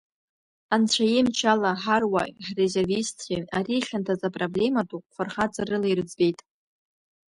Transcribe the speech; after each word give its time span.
Анцәа 0.73 1.05
имчала, 1.19 1.71
ҳаруааи 1.83 2.31
ҳрезервистцәеи 2.47 3.43
ари 3.57 3.75
ихьанҭаз 3.77 4.21
апроблема 4.27 4.83
ду 4.87 5.05
фырхаҵарыла 5.15 5.87
ирыӡбеит. 5.89 6.39